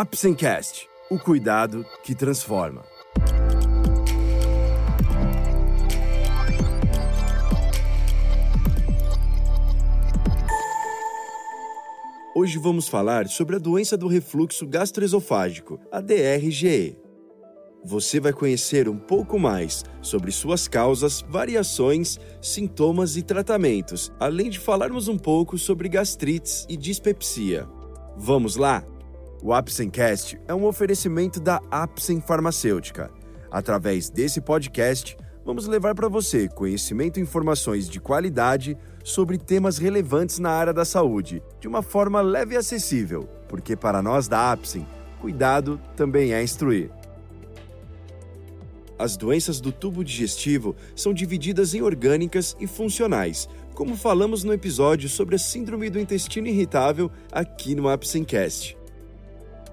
Apsencast, 0.00 0.88
o 1.10 1.18
cuidado 1.18 1.84
que 2.04 2.14
transforma. 2.14 2.84
Hoje 12.32 12.60
vamos 12.60 12.86
falar 12.86 13.26
sobre 13.26 13.56
a 13.56 13.58
doença 13.58 13.96
do 13.96 14.06
refluxo 14.06 14.68
gastroesofágico, 14.68 15.80
a 15.90 16.00
DRGE. 16.00 16.96
Você 17.84 18.20
vai 18.20 18.32
conhecer 18.32 18.88
um 18.88 18.96
pouco 18.96 19.36
mais 19.36 19.84
sobre 20.00 20.30
suas 20.30 20.68
causas, 20.68 21.22
variações, 21.28 22.20
sintomas 22.40 23.16
e 23.16 23.22
tratamentos, 23.22 24.12
além 24.20 24.48
de 24.48 24.60
falarmos 24.60 25.08
um 25.08 25.18
pouco 25.18 25.58
sobre 25.58 25.88
gastrites 25.88 26.64
e 26.68 26.76
dispepsia. 26.76 27.66
Vamos 28.16 28.54
lá? 28.54 28.84
O 29.40 29.52
Apsencast 29.52 30.36
é 30.48 30.54
um 30.54 30.64
oferecimento 30.64 31.38
da 31.38 31.62
Apsen 31.70 32.20
Farmacêutica. 32.20 33.08
Através 33.48 34.10
desse 34.10 34.40
podcast, 34.40 35.16
vamos 35.44 35.68
levar 35.68 35.94
para 35.94 36.08
você 36.08 36.48
conhecimento 36.48 37.18
e 37.18 37.22
informações 37.22 37.88
de 37.88 38.00
qualidade 38.00 38.76
sobre 39.04 39.38
temas 39.38 39.78
relevantes 39.78 40.40
na 40.40 40.50
área 40.50 40.72
da 40.72 40.84
saúde, 40.84 41.40
de 41.60 41.68
uma 41.68 41.82
forma 41.82 42.20
leve 42.20 42.54
e 42.54 42.56
acessível, 42.56 43.28
porque 43.48 43.76
para 43.76 44.02
nós 44.02 44.26
da 44.26 44.50
Apsen, 44.50 44.84
cuidado 45.20 45.80
também 45.94 46.34
é 46.34 46.42
instruir. 46.42 46.90
As 48.98 49.16
doenças 49.16 49.60
do 49.60 49.70
tubo 49.70 50.02
digestivo 50.02 50.74
são 50.96 51.14
divididas 51.14 51.74
em 51.74 51.80
orgânicas 51.80 52.56
e 52.58 52.66
funcionais, 52.66 53.48
como 53.72 53.96
falamos 53.96 54.42
no 54.42 54.52
episódio 54.52 55.08
sobre 55.08 55.36
a 55.36 55.38
síndrome 55.38 55.88
do 55.88 56.00
intestino 56.00 56.48
irritável 56.48 57.08
aqui 57.30 57.76
no 57.76 57.88
Apsencast. 57.88 58.77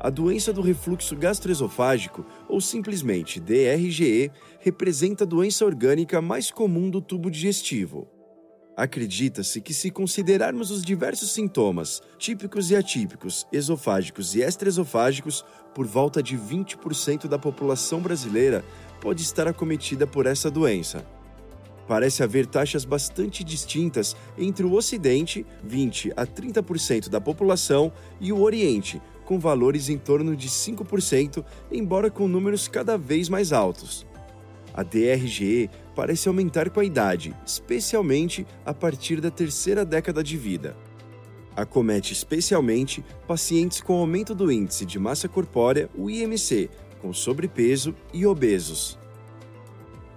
A 0.05 0.09
doença 0.11 0.53
do 0.53 0.61
refluxo 0.61 1.15
gastroesofágico, 1.15 2.23
ou 2.47 2.61
simplesmente 2.61 3.39
DRGE, 3.39 4.31
representa 4.59 5.23
a 5.23 5.27
doença 5.27 5.65
orgânica 5.65 6.21
mais 6.21 6.51
comum 6.51 6.91
do 6.91 7.01
tubo 7.01 7.31
digestivo. 7.31 8.07
Acredita-se 8.77 9.59
que, 9.59 9.73
se 9.73 9.89
considerarmos 9.89 10.69
os 10.69 10.83
diversos 10.83 11.31
sintomas, 11.31 12.03
típicos 12.19 12.69
e 12.69 12.75
atípicos, 12.75 13.47
esofágicos 13.51 14.35
e 14.35 14.43
extraesofágicos, 14.43 15.43
por 15.73 15.87
volta 15.87 16.21
de 16.21 16.37
20% 16.37 17.27
da 17.27 17.39
população 17.39 17.99
brasileira 17.99 18.63
pode 19.01 19.23
estar 19.23 19.47
acometida 19.47 20.05
por 20.05 20.27
essa 20.27 20.51
doença. 20.51 21.03
Parece 21.87 22.21
haver 22.21 22.45
taxas 22.45 22.85
bastante 22.85 23.43
distintas 23.43 24.15
entre 24.37 24.67
o 24.67 24.73
Ocidente, 24.73 25.43
20 25.63 26.13
a 26.15 26.27
30% 26.27 27.09
da 27.09 27.19
população, 27.19 27.91
e 28.19 28.31
o 28.31 28.41
Oriente, 28.41 29.01
com 29.25 29.39
valores 29.39 29.89
em 29.89 29.97
torno 29.97 30.35
de 30.35 30.47
5%, 30.47 31.43
embora 31.71 32.09
com 32.09 32.27
números 32.27 32.67
cada 32.67 32.97
vez 32.97 33.27
mais 33.27 33.51
altos. 33.51 34.05
A 34.73 34.83
DRGE 34.83 35.69
parece 35.95 36.27
aumentar 36.27 36.69
com 36.69 36.79
a 36.79 36.85
idade, 36.85 37.35
especialmente 37.45 38.45
a 38.65 38.73
partir 38.73 39.19
da 39.19 39.31
terceira 39.31 39.85
década 39.85 40.23
de 40.23 40.37
vida. 40.37 40.75
Acomete 41.55 42.11
especialmente 42.11 43.03
pacientes 43.25 43.81
com 43.81 43.93
aumento 43.93 44.35
do 44.35 44.51
índice 44.51 44.85
de 44.85 44.99
massa 44.99 45.29
corpórea, 45.29 45.89
o 45.95 46.09
IMC, 46.09 46.69
com 47.01 47.13
sobrepeso 47.13 47.95
e 48.13 48.25
obesos. 48.25 48.99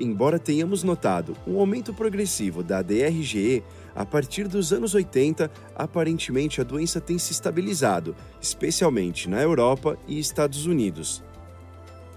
Embora 0.01 0.39
tenhamos 0.39 0.83
notado 0.83 1.37
um 1.47 1.59
aumento 1.61 1.95
progressivo 1.95 2.63
da 2.63 2.83
DRGE, 2.83 3.63
a 3.99 4.07
partir 4.07 4.47
dos 4.47 4.73
anos 4.73 4.95
80, 4.95 5.51
aparentemente 5.75 6.61
a 6.61 6.65
doença 6.65 7.01
tem 7.01 7.19
se 7.19 7.33
estabilizado, 7.33 8.15
especialmente 8.41 9.29
na 9.29 9.43
Europa 9.43 9.99
e 10.07 10.21
Estados 10.21 10.67
Unidos. 10.67 11.21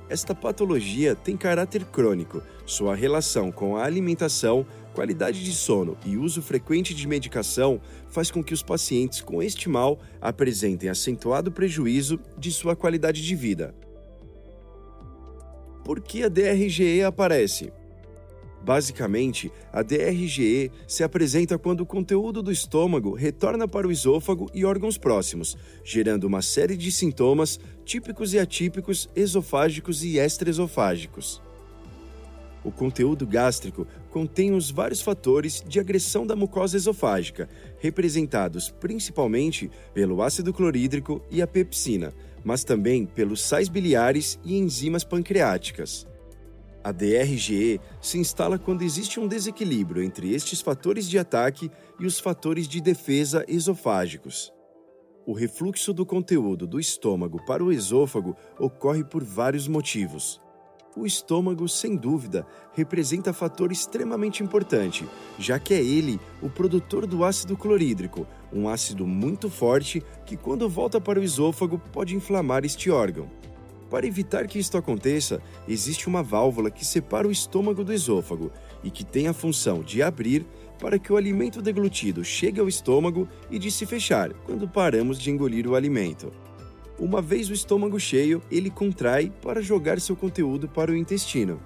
Esta 0.07 0.35
patologia 0.35 1.15
tem 1.15 1.35
caráter 1.35 1.83
crônico. 1.85 2.43
Sua 2.67 2.93
relação 2.93 3.51
com 3.51 3.77
a 3.77 3.83
alimentação, 3.83 4.63
qualidade 4.93 5.43
de 5.43 5.51
sono 5.53 5.97
e 6.05 6.17
uso 6.17 6.39
frequente 6.43 6.93
de 6.93 7.07
medicação 7.07 7.81
faz 8.11 8.29
com 8.29 8.43
que 8.43 8.53
os 8.53 8.61
pacientes 8.61 9.19
com 9.19 9.41
este 9.41 9.67
mal 9.67 9.99
apresentem 10.21 10.87
acentuado 10.87 11.51
prejuízo 11.51 12.19
de 12.37 12.51
sua 12.51 12.75
qualidade 12.75 13.25
de 13.25 13.35
vida. 13.35 13.73
Por 15.83 15.99
que 15.99 16.21
a 16.21 16.29
DRGE 16.29 17.01
aparece? 17.01 17.73
Basicamente, 18.63 19.51
a 19.73 19.81
DRGE 19.81 20.71
se 20.87 21.03
apresenta 21.03 21.57
quando 21.57 21.81
o 21.81 21.85
conteúdo 21.85 22.43
do 22.43 22.51
estômago 22.51 23.13
retorna 23.13 23.67
para 23.67 23.87
o 23.87 23.91
esôfago 23.91 24.49
e 24.53 24.63
órgãos 24.63 24.97
próximos, 24.97 25.57
gerando 25.83 26.25
uma 26.25 26.43
série 26.43 26.77
de 26.77 26.91
sintomas 26.91 27.59
típicos 27.83 28.33
e 28.33 28.39
atípicos, 28.39 29.09
esofágicos 29.15 30.03
e 30.03 30.19
extraesofágicos. 30.19 31.41
O 32.63 32.71
conteúdo 32.71 33.25
gástrico 33.25 33.87
contém 34.11 34.53
os 34.53 34.69
vários 34.69 35.01
fatores 35.01 35.63
de 35.67 35.79
agressão 35.79 36.27
da 36.27 36.35
mucosa 36.35 36.77
esofágica, 36.77 37.49
representados 37.79 38.69
principalmente 38.69 39.71
pelo 39.95 40.21
ácido 40.21 40.53
clorídrico 40.53 41.19
e 41.31 41.41
a 41.41 41.47
pepsina, 41.47 42.13
mas 42.43 42.63
também 42.63 43.07
pelos 43.07 43.41
sais 43.41 43.67
biliares 43.67 44.39
e 44.45 44.55
enzimas 44.55 45.03
pancreáticas. 45.03 46.10
A 46.83 46.91
DRGE 46.91 47.79
se 48.01 48.17
instala 48.17 48.57
quando 48.57 48.81
existe 48.81 49.19
um 49.19 49.27
desequilíbrio 49.27 50.03
entre 50.03 50.33
estes 50.33 50.61
fatores 50.61 51.07
de 51.07 51.19
ataque 51.19 51.69
e 51.99 52.05
os 52.07 52.19
fatores 52.19 52.67
de 52.67 52.81
defesa 52.81 53.45
esofágicos. 53.47 54.51
O 55.23 55.33
refluxo 55.33 55.93
do 55.93 56.03
conteúdo 56.03 56.65
do 56.65 56.79
estômago 56.79 57.45
para 57.45 57.63
o 57.63 57.71
esôfago 57.71 58.35
ocorre 58.57 59.03
por 59.03 59.23
vários 59.23 59.67
motivos. 59.67 60.41
O 60.97 61.05
estômago, 61.05 61.69
sem 61.69 61.95
dúvida, 61.95 62.45
representa 62.73 63.31
fator 63.31 63.71
extremamente 63.71 64.43
importante, 64.43 65.07
já 65.37 65.59
que 65.59 65.75
é 65.75 65.81
ele 65.81 66.19
o 66.41 66.49
produtor 66.49 67.05
do 67.05 67.23
ácido 67.23 67.55
clorídrico, 67.55 68.25
um 68.51 68.67
ácido 68.67 69.05
muito 69.05 69.49
forte 69.49 70.03
que, 70.25 70.35
quando 70.35 70.67
volta 70.67 70.99
para 70.99 71.19
o 71.19 71.23
esôfago, 71.23 71.79
pode 71.93 72.15
inflamar 72.15 72.65
este 72.65 72.89
órgão. 72.89 73.29
Para 73.91 74.07
evitar 74.07 74.47
que 74.47 74.57
isto 74.57 74.77
aconteça, 74.77 75.41
existe 75.67 76.07
uma 76.07 76.23
válvula 76.23 76.71
que 76.71 76.85
separa 76.85 77.27
o 77.27 77.31
estômago 77.31 77.83
do 77.83 77.91
esôfago 77.91 78.49
e 78.81 78.89
que 78.89 79.03
tem 79.03 79.27
a 79.27 79.33
função 79.33 79.83
de 79.83 80.01
abrir 80.01 80.45
para 80.79 80.97
que 80.97 81.11
o 81.11 81.17
alimento 81.17 81.61
deglutido 81.61 82.23
chegue 82.23 82.61
ao 82.61 82.69
estômago 82.69 83.27
e 83.51 83.59
de 83.59 83.69
se 83.69 83.85
fechar 83.85 84.31
quando 84.45 84.65
paramos 84.65 85.19
de 85.19 85.29
engolir 85.29 85.67
o 85.67 85.75
alimento. 85.75 86.31
Uma 86.97 87.21
vez 87.21 87.49
o 87.49 87.53
estômago 87.53 87.99
cheio, 87.99 88.41
ele 88.49 88.69
contrai 88.69 89.29
para 89.41 89.61
jogar 89.61 89.99
seu 89.99 90.15
conteúdo 90.15 90.69
para 90.69 90.91
o 90.91 90.95
intestino. 90.95 91.59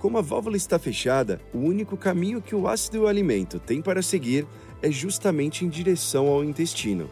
Como 0.00 0.18
a 0.18 0.22
válvula 0.22 0.56
está 0.56 0.78
fechada, 0.78 1.40
o 1.54 1.58
único 1.60 1.96
caminho 1.96 2.42
que 2.42 2.54
o 2.54 2.68
ácido 2.68 2.98
e 2.98 3.00
o 3.00 3.06
alimento 3.06 3.58
têm 3.58 3.80
para 3.80 4.02
seguir 4.02 4.46
é 4.82 4.90
justamente 4.90 5.64
em 5.64 5.68
direção 5.68 6.26
ao 6.26 6.44
intestino. 6.44 7.08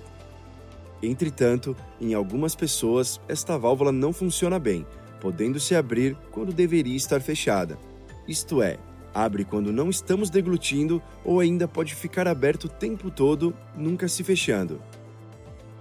Entretanto, 1.03 1.77
em 2.01 2.15
algumas 2.15 2.55
pessoas, 2.55 3.21
esta 3.29 3.59
válvula 3.59 3.93
não 3.93 4.13
funciona 4.13 4.59
bem, 4.59 4.87
podendo 5.21 5.61
se 5.61 5.75
abrir 5.75 6.17
quando 6.31 6.53
deveria 6.53 6.97
estar 6.97 7.21
fechada. 7.21 7.79
Isto 8.27 8.63
é, 8.63 8.79
abre 9.15 9.45
quando 9.45 9.73
não 9.73 9.91
estamos 9.91 10.31
deglutindo 10.31 11.03
ou 11.25 11.41
ainda 11.41 11.69
pode 11.69 11.95
ficar 11.95 12.27
aberto 12.27 12.65
o 12.65 12.69
tempo 12.69 13.11
todo, 13.11 13.55
nunca 13.77 14.09
se 14.09 14.25
fechando. 14.25 14.81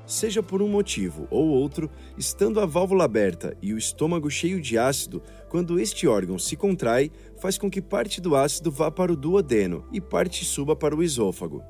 Seja 0.05 0.43
por 0.43 0.61
um 0.61 0.67
motivo 0.67 1.27
ou 1.31 1.47
outro, 1.47 1.89
estando 2.15 2.59
a 2.59 2.65
válvula 2.65 3.05
aberta 3.05 3.57
e 3.61 3.73
o 3.73 3.77
estômago 3.77 4.29
cheio 4.29 4.61
de 4.61 4.77
ácido, 4.77 5.21
quando 5.49 5.79
este 5.79 6.07
órgão 6.07 6.37
se 6.37 6.55
contrai, 6.55 7.11
faz 7.37 7.57
com 7.57 7.71
que 7.71 7.81
parte 7.81 8.21
do 8.21 8.35
ácido 8.35 8.71
vá 8.71 8.91
para 8.91 9.11
o 9.11 9.15
duodeno 9.15 9.83
e 9.91 9.99
parte 9.99 10.45
suba 10.45 10.75
para 10.75 10.95
o 10.95 11.01
esôfago. 11.01 11.63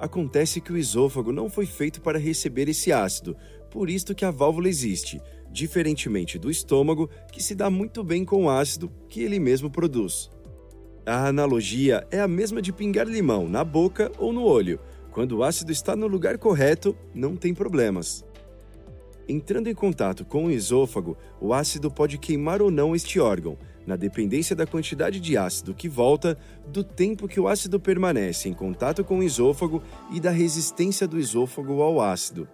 Acontece 0.00 0.62
que 0.62 0.72
o 0.72 0.78
esôfago 0.78 1.30
não 1.30 1.50
foi 1.50 1.66
feito 1.66 2.00
para 2.00 2.18
receber 2.18 2.70
esse 2.70 2.90
ácido, 2.90 3.36
por 3.70 3.90
isto 3.90 4.14
que 4.14 4.24
a 4.24 4.30
válvula 4.30 4.66
existe, 4.66 5.20
diferentemente 5.52 6.38
do 6.38 6.50
estômago, 6.50 7.10
que 7.30 7.42
se 7.42 7.54
dá 7.54 7.68
muito 7.68 8.02
bem 8.02 8.24
com 8.24 8.46
o 8.46 8.50
ácido 8.50 8.90
que 9.10 9.22
ele 9.22 9.38
mesmo 9.38 9.70
produz. 9.70 10.30
A 11.04 11.28
analogia 11.28 12.06
é 12.10 12.18
a 12.18 12.26
mesma 12.26 12.62
de 12.62 12.72
pingar 12.72 13.06
limão 13.06 13.46
na 13.46 13.62
boca 13.62 14.10
ou 14.18 14.32
no 14.32 14.42
olho. 14.42 14.80
Quando 15.10 15.32
o 15.32 15.44
ácido 15.44 15.70
está 15.70 15.94
no 15.94 16.06
lugar 16.06 16.38
correto, 16.38 16.96
não 17.14 17.36
tem 17.36 17.52
problemas. 17.52 18.24
Entrando 19.28 19.68
em 19.68 19.74
contato 19.74 20.24
com 20.24 20.46
o 20.46 20.50
esôfago, 20.50 21.14
o 21.38 21.52
ácido 21.52 21.90
pode 21.90 22.16
queimar 22.16 22.62
ou 22.62 22.70
não 22.70 22.96
este 22.96 23.20
órgão, 23.20 23.58
na 23.90 23.96
dependência 23.96 24.54
da 24.54 24.66
quantidade 24.66 25.18
de 25.18 25.36
ácido 25.36 25.74
que 25.74 25.88
volta, 25.88 26.38
do 26.68 26.84
tempo 26.84 27.26
que 27.26 27.40
o 27.40 27.48
ácido 27.48 27.80
permanece 27.80 28.48
em 28.48 28.54
contato 28.54 29.02
com 29.02 29.18
o 29.18 29.22
esôfago 29.22 29.82
e 30.12 30.20
da 30.20 30.30
resistência 30.30 31.08
do 31.08 31.18
esôfago 31.18 31.82
ao 31.82 32.00
ácido. 32.00 32.48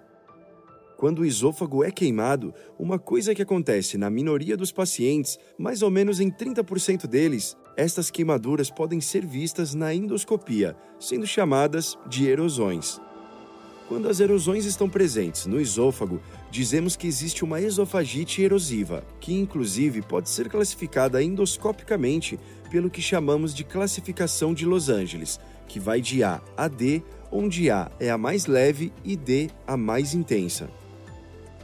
Quando 0.96 1.18
o 1.18 1.26
esôfago 1.26 1.84
é 1.84 1.90
queimado, 1.90 2.54
uma 2.78 2.98
coisa 2.98 3.34
que 3.34 3.42
acontece 3.42 3.98
na 3.98 4.08
minoria 4.08 4.56
dos 4.56 4.72
pacientes, 4.72 5.38
mais 5.58 5.82
ou 5.82 5.90
menos 5.90 6.20
em 6.20 6.30
30% 6.30 7.06
deles, 7.06 7.54
estas 7.76 8.10
queimaduras 8.10 8.70
podem 8.70 8.98
ser 8.98 9.26
vistas 9.26 9.74
na 9.74 9.92
endoscopia, 9.92 10.74
sendo 10.98 11.26
chamadas 11.26 11.98
de 12.08 12.26
erosões. 12.26 12.98
Quando 13.88 14.08
as 14.08 14.20
erosões 14.20 14.64
estão 14.64 14.88
presentes 14.88 15.44
no 15.44 15.60
esôfago, 15.60 16.18
dizemos 16.50 16.96
que 16.96 17.06
existe 17.06 17.44
uma 17.44 17.60
esofagite 17.60 18.42
erosiva, 18.42 19.04
que 19.20 19.34
inclusive 19.34 20.02
pode 20.02 20.28
ser 20.30 20.48
classificada 20.48 21.22
endoscopicamente 21.22 22.38
pelo 22.70 22.90
que 22.90 23.02
chamamos 23.02 23.54
de 23.54 23.64
classificação 23.64 24.54
de 24.54 24.64
Los 24.64 24.88
Angeles, 24.88 25.40
que 25.68 25.80
vai 25.80 26.00
de 26.00 26.22
A 26.22 26.40
a 26.56 26.68
D, 26.68 27.02
onde 27.30 27.70
A 27.70 27.90
é 27.98 28.10
a 28.10 28.18
mais 28.18 28.46
leve 28.46 28.92
e 29.04 29.16
D 29.16 29.50
a 29.66 29.76
mais 29.76 30.14
intensa. 30.14 30.68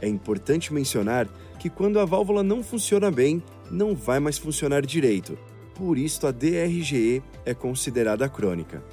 É 0.01 0.07
importante 0.07 0.73
mencionar 0.73 1.27
que 1.59 1.69
quando 1.69 1.99
a 1.99 2.05
válvula 2.05 2.43
não 2.43 2.61
funciona 2.61 3.09
bem, 3.09 3.41
não 3.71 3.95
vai 3.95 4.19
mais 4.19 4.37
funcionar 4.37 4.85
direito. 4.85 5.37
Por 5.73 5.97
isso 5.97 6.27
a 6.27 6.31
DRGE 6.31 7.23
é 7.45 7.53
considerada 7.53 8.27
crônica 8.27 8.83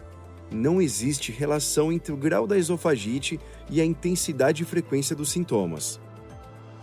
não 0.50 0.80
existe 0.80 1.32
relação 1.32 1.92
entre 1.92 2.12
o 2.12 2.16
grau 2.16 2.46
da 2.46 2.58
esofagite 2.58 3.38
e 3.68 3.80
a 3.80 3.84
intensidade 3.84 4.62
e 4.62 4.66
frequência 4.66 5.14
dos 5.14 5.30
sintomas. 5.30 6.00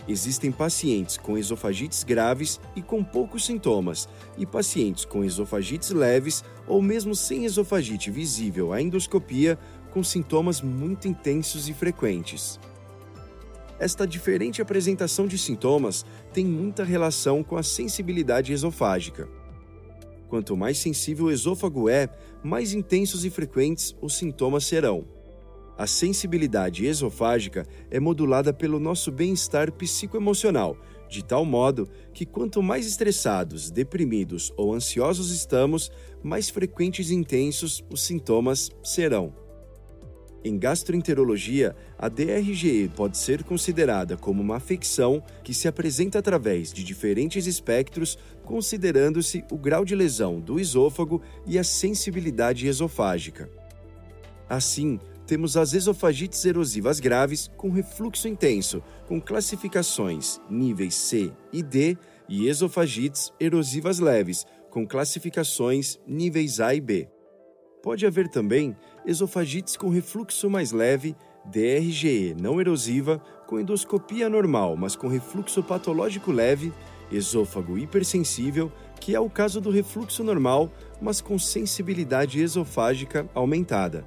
Existem 0.08 0.52
pacientes 0.52 1.18
com 1.18 1.38
esofagites 1.38 2.04
graves 2.04 2.62
e 2.76 2.82
com 2.82 3.04
poucos 3.04 3.46
sintomas, 3.46 4.08
e 4.38 4.46
pacientes 4.46 5.04
com 5.04 5.24
esofagites 5.24 5.90
leves 5.90 6.46
ou 6.66 6.82
mesmo 6.82 7.14
sem 7.14 7.44
esofagite 7.44 8.10
visível 8.10 8.72
à 8.72 8.82
endoscopia 8.82 9.60
com 9.92 10.02
sintomas 10.02 10.62
muito 10.62 11.08
intensos 11.08 11.68
e 11.68 11.74
frequentes. 11.74 12.58
Esta 13.80 14.08
diferente 14.08 14.62
apresentação 14.62 15.28
de 15.28 15.38
sintomas 15.38 16.06
tem 16.34 16.46
muita 16.46 16.84
relação 16.84 17.44
com 17.44 17.58
a 17.58 17.64
sensibilidade 17.64 18.54
esofágica. 18.54 19.28
Quanto 20.28 20.58
mais 20.58 20.78
sensível 20.78 21.26
o 21.26 21.32
esôfago 21.32 21.90
é, 21.90 22.10
mais 22.44 22.74
intensos 22.74 23.24
e 23.24 23.30
frequentes 23.30 23.96
os 24.02 24.16
sintomas 24.16 24.66
serão. 24.66 25.06
A 25.78 25.86
sensibilidade 25.86 26.86
esofágica 26.86 27.66
é 27.92 28.00
modulada 28.00 28.52
pelo 28.52 28.80
nosso 28.80 29.12
bem-estar 29.12 29.72
psicoemocional, 29.72 30.76
de 31.08 31.24
tal 31.24 31.46
modo 31.46 31.88
que 32.14 32.26
quanto 32.26 32.64
mais 32.64 32.88
estressados, 32.88 33.70
deprimidos 33.70 34.52
ou 34.58 34.74
ansiosos 34.74 35.32
estamos, 35.32 35.92
mais 36.24 36.50
frequentes 36.50 37.12
e 37.12 37.16
intensos 37.16 37.84
os 37.92 38.02
sintomas 38.02 38.72
serão. 38.84 39.48
Em 40.44 40.58
gastroenterologia, 40.58 41.76
a 41.98 42.08
DRGE 42.08 42.90
pode 42.96 43.18
ser 43.18 43.44
considerada 43.44 44.16
como 44.16 44.42
uma 44.42 44.56
afecção 44.56 45.22
que 45.44 45.54
se 45.54 45.68
apresenta 45.68 46.20
através 46.20 46.72
de 46.72 46.84
diferentes 46.84 47.46
espectros, 47.48 48.18
considerando-se 48.48 49.44
o 49.52 49.58
grau 49.58 49.84
de 49.84 49.94
lesão 49.94 50.40
do 50.40 50.58
esôfago 50.58 51.22
e 51.46 51.60
a 51.60 51.64
sensibilidade 51.66 52.66
esofágica. 52.66 53.50
Assim, 54.50 54.98
temos 55.26 55.58
as 55.58 55.74
esofagites 55.74 56.46
erosivas 56.46 57.02
graves 57.02 57.52
com 57.58 57.70
refluxo 57.70 58.26
intenso, 58.26 58.82
com 59.06 59.20
classificações 59.20 60.40
níveis 60.50 60.96
C 60.96 61.30
e 61.52 61.62
D, 61.62 61.98
e 62.30 62.48
esofagites 62.48 63.34
erosivas 63.38 64.00
leves, 64.00 64.46
com 64.70 64.88
classificações 64.88 66.00
níveis 66.08 66.62
A 66.62 66.74
e 66.74 66.80
B. 66.80 67.10
Pode 67.84 68.06
haver 68.06 68.30
também 68.30 68.76
esofagites 69.06 69.76
com 69.76 69.90
refluxo 69.90 70.50
mais 70.50 70.72
leve, 70.72 71.16
DRGE 71.46 72.34
não 72.42 72.62
erosiva, 72.62 73.22
com 73.46 73.60
endoscopia 73.60 74.30
normal, 74.30 74.78
mas 74.78 74.96
com 74.96 75.08
refluxo 75.08 75.62
patológico 75.64 76.32
leve, 76.32 76.74
esôfago 77.12 77.78
hipersensível, 77.78 78.72
que 79.00 79.16
é 79.16 79.20
o 79.20 79.30
caso 79.30 79.62
do 79.62 79.70
refluxo 79.70 80.24
normal, 80.24 80.72
mas 81.02 81.22
com 81.22 81.38
sensibilidade 81.38 82.40
esofágica 82.42 83.28
aumentada. 83.34 84.06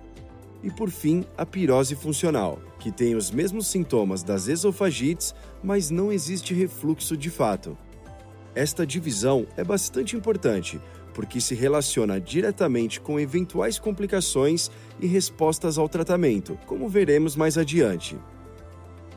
E 0.62 0.70
por 0.70 0.90
fim, 0.90 1.24
a 1.36 1.46
pirose 1.46 1.94
funcional, 1.94 2.58
que 2.78 2.90
tem 2.92 3.14
os 3.14 3.30
mesmos 3.30 3.66
sintomas 3.66 4.22
das 4.22 4.46
esofagites, 4.48 5.34
mas 5.62 5.90
não 5.90 6.12
existe 6.12 6.52
refluxo 6.52 7.16
de 7.16 7.30
fato. 7.30 7.76
Esta 8.54 8.86
divisão 8.86 9.46
é 9.56 9.64
bastante 9.64 10.16
importante, 10.16 10.80
porque 11.14 11.40
se 11.40 11.54
relaciona 11.54 12.20
diretamente 12.20 13.00
com 13.00 13.18
eventuais 13.18 13.78
complicações 13.78 14.70
e 15.00 15.06
respostas 15.06 15.78
ao 15.78 15.88
tratamento, 15.88 16.58
como 16.66 16.88
veremos 16.88 17.36
mais 17.36 17.56
adiante. 17.56 18.18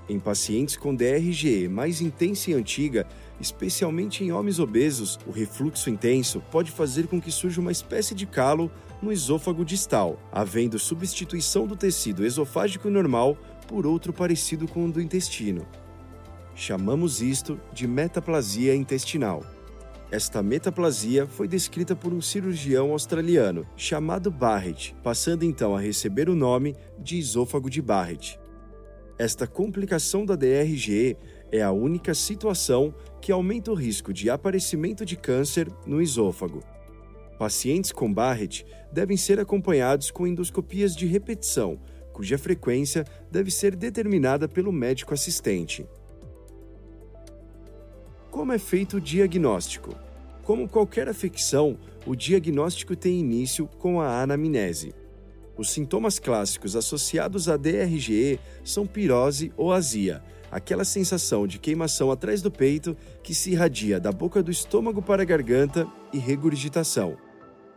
Em 0.07 0.19
pacientes 0.19 0.75
com 0.75 0.93
DRGE 0.93 1.67
mais 1.67 2.01
intensa 2.01 2.51
e 2.51 2.53
antiga, 2.53 3.07
especialmente 3.43 4.23
em 4.23 4.31
homens 4.31 4.57
obesos, 4.57 5.19
o 5.27 5.31
refluxo 5.31 5.89
intenso 5.89 6.41
pode 6.49 6.71
fazer 6.71 7.07
com 7.07 7.21
que 7.21 7.29
surja 7.29 7.59
uma 7.59 7.73
espécie 7.73 8.15
de 8.15 8.25
calo 8.25 8.71
no 9.01 9.11
esôfago 9.11 9.65
distal, 9.65 10.17
havendo 10.31 10.79
substituição 10.79 11.67
do 11.67 11.75
tecido 11.75 12.25
esofágico 12.25 12.89
normal 12.89 13.37
por 13.67 13.85
outro 13.85 14.13
parecido 14.13 14.65
com 14.65 14.85
o 14.85 14.91
do 14.91 15.01
intestino. 15.01 15.67
Chamamos 16.55 17.21
isto 17.21 17.59
de 17.73 17.85
metaplasia 17.85 18.73
intestinal. 18.73 19.43
Esta 20.09 20.41
metaplasia 20.41 21.27
foi 21.27 21.47
descrita 21.47 21.95
por 21.95 22.13
um 22.13 22.21
cirurgião 22.21 22.91
australiano 22.91 23.67
chamado 23.75 24.31
Barrett, 24.31 24.95
passando 25.03 25.43
então 25.43 25.75
a 25.75 25.81
receber 25.81 26.29
o 26.29 26.35
nome 26.35 26.77
de 26.97 27.17
esôfago 27.17 27.69
de 27.69 27.81
Barrett. 27.81 28.39
Esta 29.17 29.45
complicação 29.45 30.25
da 30.25 30.35
DRGE 30.35 31.17
é 31.53 31.61
a 31.61 31.71
única 31.71 32.15
situação 32.15 32.91
que 33.21 33.31
aumenta 33.31 33.71
o 33.71 33.75
risco 33.75 34.11
de 34.11 34.27
aparecimento 34.27 35.05
de 35.05 35.15
câncer 35.15 35.71
no 35.85 36.01
esôfago. 36.01 36.63
Pacientes 37.37 37.91
com 37.91 38.11
Barrett 38.11 38.65
devem 38.91 39.15
ser 39.15 39.39
acompanhados 39.39 40.09
com 40.09 40.25
endoscopias 40.25 40.95
de 40.95 41.05
repetição, 41.05 41.79
cuja 42.11 42.39
frequência 42.39 43.05
deve 43.29 43.51
ser 43.51 43.75
determinada 43.75 44.47
pelo 44.47 44.71
médico 44.71 45.13
assistente. 45.13 45.85
Como 48.31 48.51
é 48.51 48.57
feito 48.57 48.97
o 48.97 49.01
diagnóstico? 49.01 49.95
Como 50.41 50.67
qualquer 50.67 51.07
afecção, 51.07 51.77
o 52.03 52.15
diagnóstico 52.15 52.95
tem 52.95 53.19
início 53.19 53.67
com 53.77 54.01
a 54.01 54.23
anamnese. 54.23 54.91
Os 55.55 55.69
sintomas 55.69 56.17
clássicos 56.17 56.75
associados 56.75 57.47
à 57.47 57.55
DRGE 57.57 58.39
são 58.63 58.87
pirose 58.87 59.53
ou 59.55 59.71
azia, 59.71 60.23
aquela 60.53 60.85
sensação 60.85 61.47
de 61.47 61.57
queimação 61.57 62.11
atrás 62.11 62.39
do 62.39 62.51
peito 62.51 62.95
que 63.23 63.33
se 63.33 63.51
irradia 63.51 63.99
da 63.99 64.11
boca 64.11 64.43
do 64.43 64.51
estômago 64.51 65.01
para 65.01 65.23
a 65.23 65.25
garganta 65.25 65.87
e 66.13 66.19
regurgitação. 66.19 67.17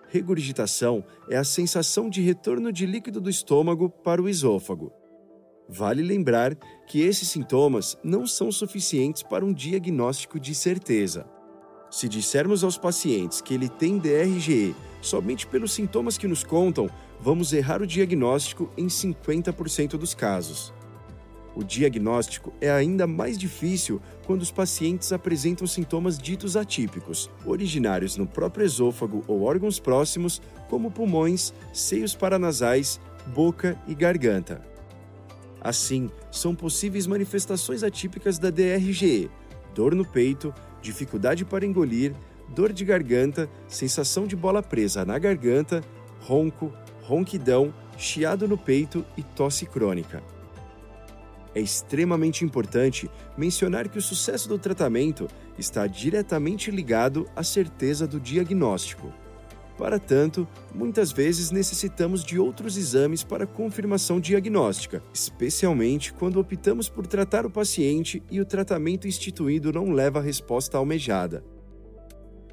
Regurgitação 0.08 1.02
é 1.30 1.38
a 1.38 1.42
sensação 1.42 2.10
de 2.10 2.20
retorno 2.20 2.70
de 2.70 2.84
líquido 2.84 3.18
do 3.18 3.30
estômago 3.30 3.88
para 3.88 4.20
o 4.20 4.28
esôfago. 4.28 4.92
Vale 5.66 6.02
lembrar 6.02 6.54
que 6.86 7.00
esses 7.00 7.28
sintomas 7.28 7.96
não 8.04 8.26
são 8.26 8.52
suficientes 8.52 9.22
para 9.22 9.44
um 9.44 9.54
diagnóstico 9.54 10.38
de 10.38 10.54
certeza. 10.54 11.26
Se 11.90 12.08
dissermos 12.08 12.62
aos 12.62 12.76
pacientes 12.76 13.40
que 13.40 13.54
ele 13.54 13.70
tem 13.70 13.98
DRGE 13.98 14.76
somente 15.00 15.46
pelos 15.46 15.72
sintomas 15.72 16.18
que 16.18 16.28
nos 16.28 16.44
contam, 16.44 16.90
vamos 17.18 17.54
errar 17.54 17.80
o 17.80 17.86
diagnóstico 17.86 18.70
em 18.76 18.86
50% 18.86 19.96
dos 19.96 20.14
casos. 20.14 20.75
O 21.56 21.64
diagnóstico 21.64 22.52
é 22.60 22.70
ainda 22.70 23.06
mais 23.06 23.38
difícil 23.38 23.98
quando 24.26 24.42
os 24.42 24.52
pacientes 24.52 25.10
apresentam 25.10 25.66
sintomas 25.66 26.18
ditos 26.18 26.54
atípicos, 26.54 27.30
originários 27.46 28.18
no 28.18 28.26
próprio 28.26 28.66
esôfago 28.66 29.24
ou 29.26 29.42
órgãos 29.42 29.80
próximos, 29.80 30.42
como 30.68 30.90
pulmões, 30.90 31.54
seios 31.72 32.14
paranasais, 32.14 33.00
boca 33.28 33.74
e 33.88 33.94
garganta. 33.94 34.60
Assim, 35.58 36.10
são 36.30 36.54
possíveis 36.54 37.06
manifestações 37.06 37.82
atípicas 37.82 38.38
da 38.38 38.50
DRGE: 38.50 39.30
dor 39.74 39.94
no 39.94 40.04
peito, 40.04 40.52
dificuldade 40.82 41.42
para 41.42 41.64
engolir, 41.64 42.14
dor 42.54 42.70
de 42.70 42.84
garganta, 42.84 43.48
sensação 43.66 44.26
de 44.26 44.36
bola 44.36 44.62
presa 44.62 45.06
na 45.06 45.18
garganta, 45.18 45.82
ronco, 46.20 46.70
ronquidão, 47.00 47.72
chiado 47.96 48.46
no 48.46 48.58
peito 48.58 49.02
e 49.16 49.22
tosse 49.22 49.64
crônica. 49.64 50.35
É 51.56 51.60
extremamente 51.60 52.44
importante 52.44 53.10
mencionar 53.34 53.88
que 53.88 53.96
o 53.96 54.02
sucesso 54.02 54.46
do 54.46 54.58
tratamento 54.58 55.26
está 55.58 55.86
diretamente 55.86 56.70
ligado 56.70 57.26
à 57.34 57.42
certeza 57.42 58.06
do 58.06 58.20
diagnóstico. 58.20 59.10
Para 59.78 59.98
tanto, 59.98 60.46
muitas 60.74 61.12
vezes 61.12 61.50
necessitamos 61.50 62.22
de 62.22 62.38
outros 62.38 62.76
exames 62.76 63.22
para 63.22 63.46
confirmação 63.46 64.20
diagnóstica, 64.20 65.02
especialmente 65.14 66.12
quando 66.12 66.38
optamos 66.38 66.90
por 66.90 67.06
tratar 67.06 67.46
o 67.46 67.50
paciente 67.50 68.22
e 68.30 68.38
o 68.38 68.44
tratamento 68.44 69.08
instituído 69.08 69.72
não 69.72 69.92
leva 69.92 70.18
a 70.18 70.22
resposta 70.22 70.76
almejada. 70.76 71.42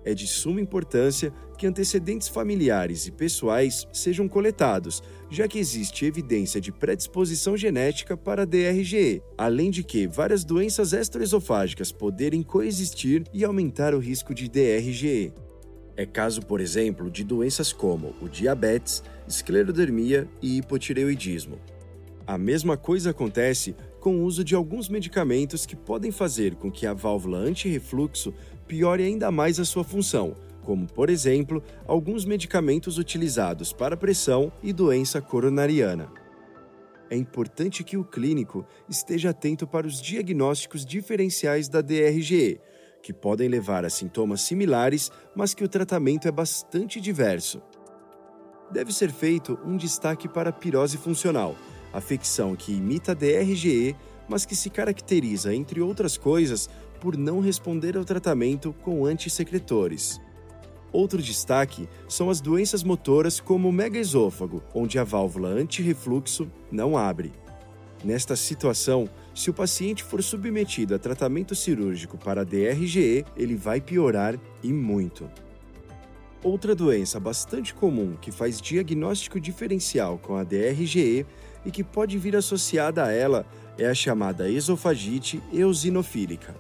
É 0.06 0.14
de 0.14 0.28
suma 0.28 0.60
importância 0.60 1.34
que 1.58 1.68
antecedentes 1.68 2.28
familiares 2.28 3.08
e 3.08 3.12
pessoais 3.12 3.88
sejam 3.94 4.28
coletados, 4.28 5.02
já 5.30 5.48
que 5.48 5.60
existe 5.60 6.06
evidência 6.06 6.60
de 6.60 6.72
predisposição 6.72 7.56
genética 7.56 8.18
para 8.18 8.46
DRGE, 8.46 9.22
além 9.38 9.72
de 9.72 9.84
que 9.84 10.06
várias 10.08 10.44
doenças 10.44 10.94
extraesofágicas 10.94 11.92
poderem 11.92 12.44
coexistir 12.44 13.24
e 13.34 13.46
aumentar 13.46 13.94
o 13.94 14.00
risco 14.00 14.34
de 14.34 14.50
DRGE. 14.50 15.34
É 15.96 16.06
caso, 16.06 16.42
por 16.42 16.60
exemplo, 16.60 17.10
de 17.10 17.24
doenças 17.24 17.72
como 17.72 18.16
o 18.20 18.28
diabetes, 18.28 19.04
esclerodermia 19.28 20.28
e 20.42 20.58
hipotireoidismo. 20.58 21.60
A 22.26 22.38
mesma 22.38 22.76
coisa 22.76 23.12
acontece 23.12 23.76
com 24.00 24.18
o 24.18 24.24
uso 24.24 24.44
de 24.44 24.56
alguns 24.56 24.90
medicamentos 24.90 25.66
que 25.66 25.76
podem 25.76 26.12
fazer 26.12 26.56
com 26.56 26.72
que 26.72 26.86
a 26.86 26.94
válvula 26.94 27.38
anti-refluxo 27.38 28.34
piore 28.64 29.04
ainda 29.04 29.32
mais 29.32 29.60
a 29.60 29.66
sua 29.66 29.84
função, 29.84 30.36
como, 30.62 30.88
por 30.88 31.10
exemplo, 31.10 31.62
alguns 31.86 32.26
medicamentos 32.26 32.98
utilizados 32.98 33.74
para 33.74 33.98
pressão 33.98 34.52
e 34.64 34.72
doença 34.74 35.22
coronariana. 35.22 36.10
É 37.10 37.16
importante 37.16 37.84
que 37.84 37.98
o 37.98 38.04
clínico 38.04 38.66
esteja 38.90 39.30
atento 39.30 39.68
para 39.68 39.86
os 39.86 40.02
diagnósticos 40.02 40.86
diferenciais 40.86 41.70
da 41.70 41.82
DRGE, 41.82 42.60
que 43.04 43.14
podem 43.14 43.50
levar 43.50 43.86
a 43.86 43.90
sintomas 43.90 44.42
similares, 44.42 45.12
mas 45.36 45.54
que 45.54 45.64
o 45.64 45.68
tratamento 45.68 46.28
é 46.28 46.32
bastante 46.32 47.02
diverso. 47.02 47.62
Deve 48.72 48.92
ser 48.94 49.12
feito 49.12 49.60
um 49.64 49.78
destaque 49.78 50.28
para 50.28 50.50
a 50.50 50.54
pirose 50.54 50.98
funcional, 50.98 51.56
afecção 51.92 52.56
que 52.56 52.74
imita 52.74 53.12
a 53.12 53.16
DRGE, 53.16 53.96
mas 54.28 54.46
que 54.46 54.56
se 54.56 54.70
caracteriza, 54.70 55.54
entre 55.54 55.82
outras 55.82 56.18
coisas, 56.18 56.70
por 57.04 57.18
não 57.18 57.42
responder 57.42 57.98
ao 57.98 58.06
tratamento 58.06 58.74
com 58.82 59.06
antissecretores. 59.06 60.22
Outro 60.90 61.22
destaque 61.22 61.90
são 62.08 62.30
as 62.30 62.40
doenças 62.40 62.82
motoras 62.82 63.42
como 63.42 63.68
o 63.68 63.74
megaesôfago, 63.74 64.64
onde 64.74 64.98
a 64.98 65.04
válvula 65.04 65.50
anti-refluxo 65.50 66.50
não 66.72 66.98
abre. 66.98 67.34
Nesta 68.06 68.38
situação, 68.38 69.10
se 69.36 69.50
o 69.50 69.54
paciente 69.54 70.02
for 70.02 70.24
submetido 70.24 70.96
a 70.96 71.00
tratamento 71.00 71.54
cirúrgico 71.54 72.18
para 72.18 72.46
DRGE, 72.46 73.26
ele 73.36 73.56
vai 73.58 73.82
piorar 73.82 74.40
e 74.64 74.72
muito. 74.72 75.30
Outra 76.42 76.74
doença 76.74 77.20
bastante 77.20 77.74
comum 77.74 78.16
que 78.16 78.32
faz 78.32 78.62
diagnóstico 78.62 79.42
diferencial 79.42 80.18
com 80.18 80.38
a 80.38 80.44
DRGE 80.46 81.26
e 81.66 81.72
que 81.72 81.84
pode 81.84 82.18
vir 82.18 82.38
associada 82.38 83.04
a 83.04 83.12
ela 83.12 83.46
é 83.78 83.88
a 83.88 83.94
chamada 83.94 84.50
esofagite 84.50 85.42
eosinofílica. 85.52 86.56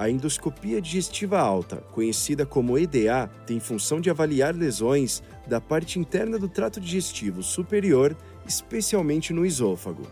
A 0.00 0.08
endoscopia 0.08 0.80
digestiva 0.80 1.38
alta, 1.38 1.84
conhecida 1.92 2.46
como 2.46 2.78
EDA, 2.78 3.30
tem 3.46 3.60
função 3.60 4.00
de 4.00 4.08
avaliar 4.08 4.56
lesões 4.56 5.22
da 5.46 5.60
parte 5.60 5.98
interna 5.98 6.38
do 6.38 6.48
trato 6.48 6.80
digestivo 6.80 7.42
superior, 7.42 8.16
especialmente 8.46 9.34
no 9.34 9.44
esôfago. 9.44 10.04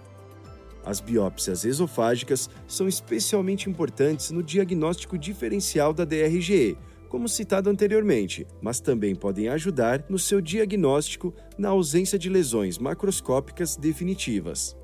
As 0.84 1.00
biópsias 1.00 1.64
esofágicas 1.64 2.50
são 2.66 2.86
especialmente 2.86 3.70
importantes 3.70 4.30
no 4.30 4.42
diagnóstico 4.42 5.16
diferencial 5.16 5.94
da 5.94 6.04
DRGE, 6.04 6.76
como 7.08 7.26
citado 7.26 7.70
anteriormente, 7.70 8.46
mas 8.60 8.80
também 8.80 9.14
podem 9.14 9.48
ajudar 9.48 10.04
no 10.06 10.18
seu 10.18 10.42
diagnóstico 10.42 11.32
na 11.56 11.70
ausência 11.70 12.18
de 12.18 12.28
lesões 12.28 12.76
macroscópicas 12.76 13.74
definitivas. 13.74 14.76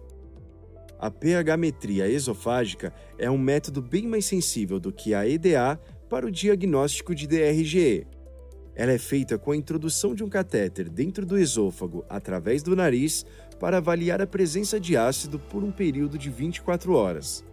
A 1.04 1.10
pH-metria 1.10 2.08
esofágica 2.08 2.90
é 3.18 3.30
um 3.30 3.36
método 3.36 3.82
bem 3.82 4.06
mais 4.06 4.24
sensível 4.24 4.80
do 4.80 4.90
que 4.90 5.12
a 5.12 5.28
EDA 5.28 5.78
para 6.08 6.24
o 6.24 6.30
diagnóstico 6.30 7.14
de 7.14 7.26
DRGE. 7.26 8.06
Ela 8.74 8.92
é 8.92 8.96
feita 8.96 9.36
com 9.36 9.52
a 9.52 9.56
introdução 9.56 10.14
de 10.14 10.24
um 10.24 10.30
catéter 10.30 10.88
dentro 10.88 11.26
do 11.26 11.38
esôfago 11.38 12.06
através 12.08 12.62
do 12.62 12.74
nariz 12.74 13.26
para 13.60 13.76
avaliar 13.76 14.22
a 14.22 14.26
presença 14.26 14.80
de 14.80 14.96
ácido 14.96 15.38
por 15.38 15.62
um 15.62 15.70
período 15.70 16.16
de 16.16 16.30
24 16.30 16.94
horas. 16.94 17.44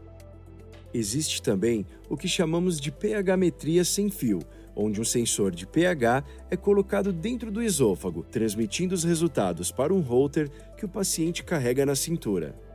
Existe 0.93 1.41
também 1.41 1.85
o 2.09 2.15
que 2.15 2.29
chamamos 2.29 2.79
de 2.79 2.89
pH-metria 2.89 3.83
sem 3.83 4.09
fio, 4.09 4.39
onde 4.73 5.01
um 5.01 5.03
sensor 5.03 5.51
de 5.51 5.67
pH 5.67 6.23
é 6.49 6.55
colocado 6.55 7.11
dentro 7.11 7.51
do 7.51 7.61
esôfago, 7.61 8.23
transmitindo 8.23 8.95
os 8.95 9.03
resultados 9.03 9.73
para 9.73 9.93
um 9.93 9.99
holter 9.99 10.49
que 10.77 10.85
o 10.85 10.89
paciente 10.89 11.43
carrega 11.43 11.85
na 11.85 11.95
cintura. 11.95 12.70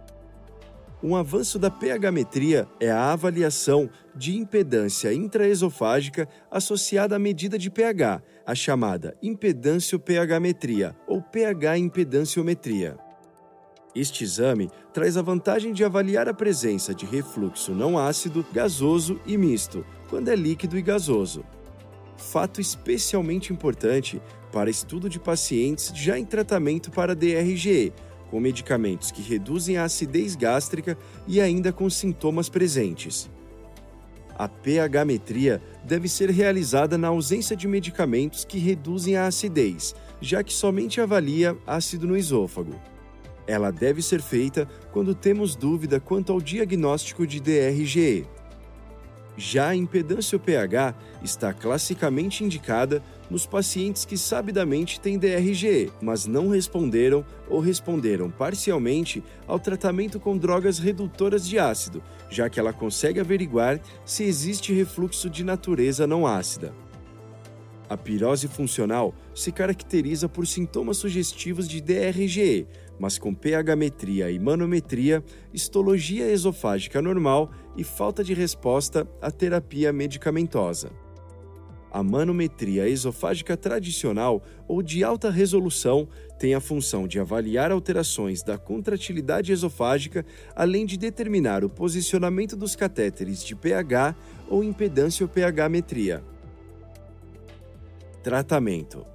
Um 1.03 1.15
avanço 1.15 1.59
da 1.59 1.71
pH-metria 1.71 2.67
é 2.81 2.91
a 2.91 3.13
avaliação 3.13 3.89
de 4.15 4.35
impedância 4.35 5.13
intraesofágica 5.13 6.27
associada 6.51 7.17
à 7.17 7.19
medida 7.19 7.59
de 7.59 7.71
pH, 7.71 8.23
a 8.47 8.55
chamada 8.55 9.15
impedância-pH-metria 9.23 10.97
ou 11.07 11.21
pH-impedanciometria. 11.21 12.97
Este 13.95 14.25
exame 14.25 14.71
traz 14.93 15.19
a 15.19 15.23
vantagem 15.23 15.75
de 15.75 15.85
avaliar 15.85 16.29
a 16.29 16.35
presença 16.35 16.95
de 16.95 17.05
refluxo 17.05 17.73
não 17.73 17.99
ácido, 17.99 18.45
gasoso 18.51 19.21
e 19.27 19.37
misto, 19.37 19.85
quando 20.09 20.29
é 20.29 20.35
líquido 20.35 20.79
e 20.79 20.83
gasoso. 20.83 21.45
Fato 22.17 22.59
especialmente 22.59 23.53
importante 23.53 24.21
para 24.51 24.71
estudo 24.71 25.11
de 25.11 25.21
pacientes 25.21 25.93
já 25.95 26.19
em 26.19 26.25
tratamento 26.25 26.91
para 26.91 27.15
DRGE, 27.15 27.93
com 28.37 28.41
medicamentos 28.41 29.11
que 29.11 29.23
reduzem 29.23 29.79
a 29.79 29.85
acidez 29.85 30.37
gástrica 30.37 30.99
e 31.27 31.41
ainda 31.41 31.73
com 31.73 31.89
sintomas 31.89 32.51
presentes. 32.51 33.31
A 34.37 34.47
pH-metria 34.47 35.63
deve 35.83 36.07
ser 36.07 36.29
realizada 36.29 36.99
na 36.99 37.09
ausência 37.09 37.57
de 37.57 37.67
medicamentos 37.67 38.45
que 38.45 38.59
reduzem 38.59 39.17
a 39.17 39.27
acidez, 39.27 39.95
já 40.21 40.43
que 40.43 40.53
somente 40.53 41.01
avalia 41.01 41.57
ácido 41.67 42.07
no 42.07 42.15
esôfago. 42.15 42.79
Ela 43.47 43.71
deve 43.71 44.03
ser 44.03 44.21
feita 44.21 44.69
quando 44.93 45.15
temos 45.15 45.57
dúvida 45.57 45.99
quanto 45.99 46.31
ao 46.31 46.39
diagnóstico 46.39 47.27
de 47.27 47.41
DRGE. 47.41 48.27
Já 49.37 49.69
a 49.69 49.77
impedância 49.77 50.39
pH 50.39 50.95
está 51.23 51.53
classicamente 51.53 52.43
indicada 52.43 53.03
nos 53.29 53.45
pacientes 53.45 54.05
que 54.05 54.17
sabidamente 54.17 54.99
têm 54.99 55.19
DRGE, 55.19 55.93
mas 56.01 56.27
não 56.27 56.49
responderam 56.49 57.25
ou 57.49 57.61
responderam 57.61 58.31
parcialmente 58.31 59.23
ao 59.47 59.59
tratamento 59.59 60.19
com 60.19 60.39
drogas 60.39 60.79
redutoras 60.79 61.47
de 61.47 61.59
ácido, 61.59 62.03
já 62.31 62.49
que 62.49 62.59
ela 62.59 62.73
consegue 62.73 63.21
averiguar 63.21 63.81
se 64.05 64.25
existe 64.25 64.73
refluxo 64.73 65.29
de 65.29 65.45
natureza 65.45 66.07
não 66.07 66.27
ácida. 66.27 66.73
A 67.89 67.97
pirose 67.97 68.49
funcional 68.49 69.15
se 69.33 69.53
caracteriza 69.53 70.29
por 70.29 70.45
sintomas 70.47 70.97
sugestivos 70.97 71.69
de 71.69 71.81
DRGE, 71.81 72.67
mas 72.99 73.17
com 73.17 73.33
pH-metria 73.33 74.31
e 74.31 74.39
manometria, 74.39 75.23
histologia 75.53 76.29
esofágica 76.29 77.01
normal 77.01 77.51
e 77.77 77.85
falta 77.85 78.25
de 78.25 78.35
resposta 78.35 79.07
à 79.21 79.31
terapia 79.31 79.93
medicamentosa. 79.93 80.91
A 81.91 82.03
manometria 82.03 82.89
esofágica 82.89 83.57
tradicional 83.57 84.43
ou 84.69 84.83
de 84.83 85.03
alta 85.03 85.31
resolução 85.31 86.07
tem 86.39 86.55
a 86.55 86.61
função 86.61 87.09
de 87.09 87.19
avaliar 87.19 87.71
alterações 87.71 88.43
da 88.43 88.59
contratilidade 88.59 89.51
esofágica, 89.51 90.25
além 90.55 90.85
de 90.85 90.99
determinar 90.99 91.65
o 91.65 91.71
posicionamento 91.71 92.55
dos 92.55 92.77
catéteres 92.77 93.43
de 93.43 93.55
pH 93.55 94.15
ou 94.49 94.63
impedância 94.63 95.27
pH-metria. 95.27 96.23
Tratamento: 98.23 99.07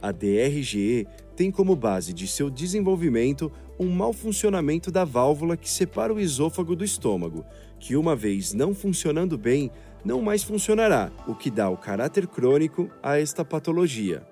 A 0.00 0.12
DRGE 0.12 1.06
tem 1.34 1.50
como 1.50 1.74
base 1.74 2.12
de 2.12 2.28
seu 2.28 2.50
desenvolvimento 2.50 3.50
um 3.78 3.88
mau 3.88 4.12
funcionamento 4.12 4.90
da 4.90 5.04
válvula 5.04 5.56
que 5.56 5.70
separa 5.70 6.12
o 6.12 6.20
esôfago 6.20 6.76
do 6.76 6.84
estômago, 6.84 7.44
que, 7.78 7.96
uma 7.96 8.14
vez 8.14 8.52
não 8.52 8.74
funcionando 8.74 9.36
bem, 9.38 9.70
não 10.04 10.22
mais 10.22 10.42
funcionará, 10.42 11.10
o 11.26 11.34
que 11.34 11.50
dá 11.50 11.68
o 11.68 11.76
caráter 11.76 12.26
crônico 12.26 12.90
a 13.02 13.18
esta 13.18 13.44
patologia. 13.44 14.26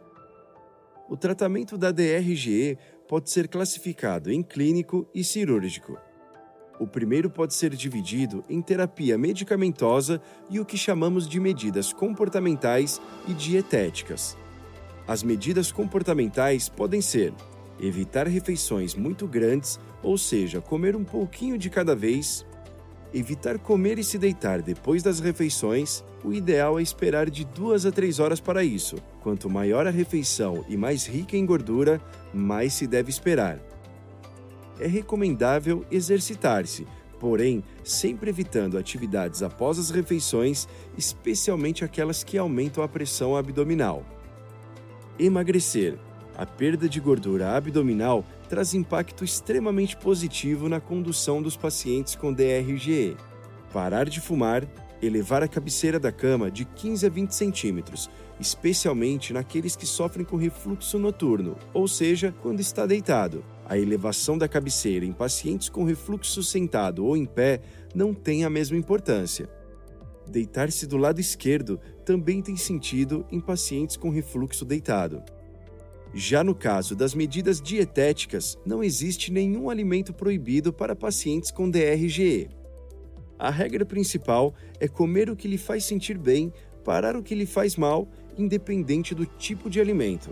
O 1.08 1.16
tratamento 1.16 1.78
da 1.78 1.90
DRGE 1.92 2.78
pode 3.08 3.30
ser 3.30 3.48
classificado 3.48 4.30
em 4.30 4.42
clínico 4.42 5.08
e 5.14 5.22
cirúrgico. 5.22 5.96
O 6.78 6.86
primeiro 6.86 7.30
pode 7.30 7.54
ser 7.54 7.74
dividido 7.74 8.44
em 8.48 8.60
terapia 8.60 9.16
medicamentosa 9.16 10.20
e 10.50 10.60
o 10.60 10.64
que 10.64 10.76
chamamos 10.76 11.26
de 11.28 11.40
medidas 11.40 11.92
comportamentais 11.92 13.00
e 13.26 13.32
dietéticas. 13.32 14.36
As 15.06 15.22
medidas 15.22 15.70
comportamentais 15.70 16.68
podem 16.68 17.00
ser 17.00 17.32
evitar 17.80 18.26
refeições 18.26 18.94
muito 18.94 19.26
grandes, 19.26 19.78
ou 20.02 20.18
seja, 20.18 20.60
comer 20.60 20.96
um 20.96 21.04
pouquinho 21.04 21.56
de 21.56 21.70
cada 21.70 21.94
vez, 21.94 22.44
evitar 23.12 23.58
comer 23.58 23.98
e 23.98 24.04
se 24.04 24.18
deitar 24.18 24.62
depois 24.62 25.02
das 25.02 25.20
refeições, 25.20 26.04
o 26.24 26.32
ideal 26.32 26.78
é 26.78 26.82
esperar 26.82 27.30
de 27.30 27.44
duas 27.44 27.86
a 27.86 27.92
três 27.92 28.18
horas 28.18 28.40
para 28.40 28.64
isso. 28.64 28.96
Quanto 29.22 29.50
maior 29.50 29.86
a 29.86 29.90
refeição 29.90 30.64
e 30.68 30.76
mais 30.76 31.06
rica 31.06 31.36
em 31.36 31.46
gordura, 31.46 32.00
mais 32.32 32.72
se 32.72 32.86
deve 32.86 33.10
esperar 33.10 33.60
é 34.80 34.86
recomendável 34.86 35.84
exercitar-se, 35.90 36.86
porém 37.18 37.62
sempre 37.82 38.30
evitando 38.30 38.78
atividades 38.78 39.42
após 39.42 39.78
as 39.78 39.90
refeições, 39.90 40.68
especialmente 40.96 41.84
aquelas 41.84 42.22
que 42.22 42.38
aumentam 42.38 42.82
a 42.82 42.88
pressão 42.88 43.36
abdominal. 43.36 44.04
Emagrecer. 45.18 45.98
A 46.36 46.44
perda 46.44 46.86
de 46.86 47.00
gordura 47.00 47.56
abdominal 47.56 48.22
traz 48.46 48.74
impacto 48.74 49.24
extremamente 49.24 49.96
positivo 49.96 50.68
na 50.68 50.80
condução 50.80 51.42
dos 51.42 51.56
pacientes 51.56 52.14
com 52.14 52.32
DRGE. 52.32 53.16
Parar 53.72 54.08
de 54.08 54.20
fumar, 54.20 54.66
elevar 55.02 55.42
a 55.42 55.48
cabeceira 55.48 55.98
da 55.98 56.10
cama 56.10 56.50
de 56.50 56.64
15 56.64 57.06
a 57.06 57.08
20 57.08 57.30
centímetros, 57.32 58.08
especialmente 58.40 59.32
naqueles 59.32 59.76
que 59.76 59.86
sofrem 59.86 60.24
com 60.24 60.36
refluxo 60.36 60.98
noturno, 60.98 61.56
ou 61.72 61.88
seja, 61.88 62.34
quando 62.42 62.60
está 62.60 62.86
deitado 62.86 63.44
A 63.68 63.76
elevação 63.76 64.38
da 64.38 64.46
cabeceira 64.46 65.04
em 65.04 65.12
pacientes 65.12 65.68
com 65.68 65.84
refluxo 65.84 66.42
sentado 66.42 67.04
ou 67.04 67.16
em 67.16 67.24
pé 67.24 67.60
não 67.94 68.14
tem 68.14 68.44
a 68.44 68.50
mesma 68.50 68.76
importância. 68.76 69.48
Deitar-se 70.28 70.86
do 70.86 70.96
lado 70.96 71.20
esquerdo 71.20 71.80
também 72.04 72.42
tem 72.42 72.56
sentido 72.56 73.26
em 73.30 73.40
pacientes 73.40 73.96
com 73.96 74.08
refluxo 74.08 74.64
deitado. 74.64 75.22
Já 76.18 76.42
no 76.42 76.54
caso 76.54 76.96
das 76.96 77.14
medidas 77.14 77.60
dietéticas, 77.60 78.58
não 78.64 78.82
existe 78.82 79.30
nenhum 79.30 79.68
alimento 79.68 80.14
proibido 80.14 80.72
para 80.72 80.96
pacientes 80.96 81.50
com 81.50 81.68
DRGE. 81.68 82.48
A 83.38 83.50
regra 83.50 83.84
principal 83.84 84.54
é 84.80 84.88
comer 84.88 85.28
o 85.28 85.36
que 85.36 85.46
lhe 85.46 85.58
faz 85.58 85.84
sentir 85.84 86.16
bem, 86.16 86.50
parar 86.82 87.16
o 87.16 87.22
que 87.22 87.34
lhe 87.34 87.44
faz 87.44 87.76
mal, 87.76 88.08
independente 88.38 89.14
do 89.14 89.26
tipo 89.26 89.68
de 89.68 89.78
alimento. 89.78 90.30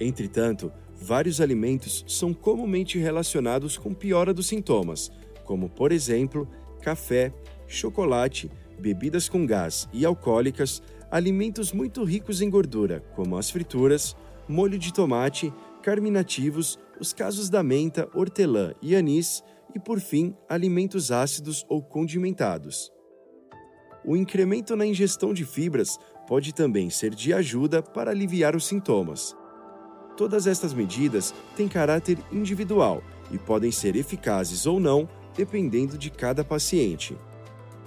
Entretanto, 0.00 0.72
vários 1.00 1.40
alimentos 1.40 2.04
são 2.08 2.34
comumente 2.34 2.98
relacionados 2.98 3.78
com 3.78 3.94
piora 3.94 4.34
dos 4.34 4.48
sintomas, 4.48 5.12
como, 5.44 5.68
por 5.68 5.92
exemplo, 5.92 6.48
café, 6.82 7.32
chocolate, 7.68 8.50
bebidas 8.80 9.28
com 9.28 9.46
gás 9.46 9.88
e 9.92 10.04
alcoólicas, 10.04 10.82
alimentos 11.08 11.72
muito 11.72 12.02
ricos 12.02 12.42
em 12.42 12.50
gordura, 12.50 12.98
como 13.14 13.38
as 13.38 13.48
frituras, 13.48 14.16
molho 14.48 14.78
de 14.78 14.92
tomate, 14.92 15.52
carminativos, 15.82 16.78
os 17.00 17.12
casos 17.12 17.48
da 17.48 17.62
menta, 17.62 18.08
hortelã 18.14 18.72
e 18.80 18.94
anis, 18.94 19.42
e 19.74 19.78
por 19.78 20.00
fim, 20.00 20.34
alimentos 20.48 21.12
ácidos 21.12 21.64
ou 21.68 21.82
condimentados. 21.82 22.90
O 24.04 24.16
incremento 24.16 24.76
na 24.76 24.86
ingestão 24.86 25.34
de 25.34 25.44
fibras 25.44 25.98
pode 26.26 26.54
também 26.54 26.88
ser 26.90 27.14
de 27.14 27.32
ajuda 27.32 27.82
para 27.82 28.10
aliviar 28.10 28.54
os 28.54 28.66
sintomas. 28.66 29.36
Todas 30.16 30.46
estas 30.46 30.72
medidas 30.72 31.34
têm 31.56 31.68
caráter 31.68 32.18
individual 32.32 33.02
e 33.30 33.38
podem 33.38 33.70
ser 33.70 33.96
eficazes 33.96 34.64
ou 34.64 34.80
não, 34.80 35.08
dependendo 35.36 35.98
de 35.98 36.10
cada 36.10 36.44
paciente. 36.44 37.16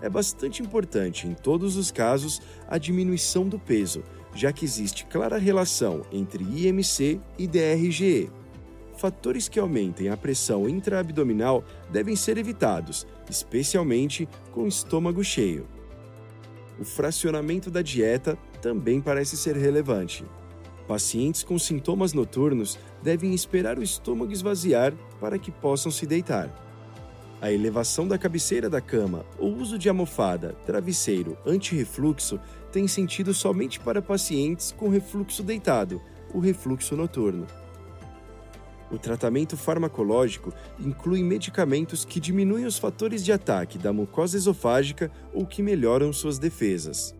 É 0.01 0.09
bastante 0.09 0.61
importante, 0.61 1.27
em 1.27 1.33
todos 1.33 1.75
os 1.75 1.91
casos, 1.91 2.41
a 2.67 2.77
diminuição 2.77 3.47
do 3.47 3.57
peso, 3.57 4.03
já 4.33 4.51
que 4.51 4.65
existe 4.65 5.05
clara 5.05 5.37
relação 5.37 6.01
entre 6.11 6.43
IMC 6.43 7.19
e 7.37 7.47
DRGE. 7.47 8.29
Fatores 8.97 9.47
que 9.47 9.59
aumentem 9.59 10.09
a 10.09 10.17
pressão 10.17 10.67
intraabdominal 10.67 11.63
devem 11.89 12.15
ser 12.15 12.37
evitados, 12.37 13.07
especialmente 13.29 14.27
com 14.51 14.67
estômago 14.67 15.23
cheio. 15.23 15.67
O 16.77 16.85
fracionamento 16.85 17.71
da 17.71 17.81
dieta 17.81 18.37
também 18.61 18.99
parece 18.99 19.37
ser 19.37 19.55
relevante. 19.55 20.25
Pacientes 20.87 21.43
com 21.43 21.57
sintomas 21.59 22.13
noturnos 22.13 22.79
devem 23.03 23.33
esperar 23.33 23.77
o 23.77 23.83
estômago 23.83 24.31
esvaziar 24.31 24.93
para 25.19 25.37
que 25.37 25.51
possam 25.51 25.91
se 25.91 26.05
deitar. 26.05 26.68
A 27.41 27.49
elevação 27.53 28.05
da 28.05 28.17
cabeceira 28.17 28.69
da 28.69 28.81
cama, 28.81 29.25
o 29.39 29.47
uso 29.47 29.77
de 29.77 29.87
almofada, 29.87 30.57
travesseiro, 30.65 31.37
anti-refluxo 31.45 32.37
tem 32.69 32.85
sentido 32.85 33.33
somente 33.33 33.79
para 33.79 34.01
pacientes 34.01 34.73
com 34.77 34.89
refluxo 34.89 35.41
deitado, 35.41 36.01
o 36.33 36.39
refluxo 36.39 36.97
noturno. 36.97 37.47
O 38.91 38.97
tratamento 38.97 39.55
farmacológico 39.55 40.51
inclui 40.79 41.23
medicamentos 41.23 42.03
que 42.03 42.19
diminuem 42.19 42.65
os 42.65 42.77
fatores 42.77 43.23
de 43.23 43.31
ataque 43.31 43.77
da 43.77 43.93
mucosa 43.93 44.35
esofágica 44.35 45.09
ou 45.33 45.45
que 45.45 45.63
melhoram 45.63 46.11
suas 46.11 46.39
defesas. 46.39 47.15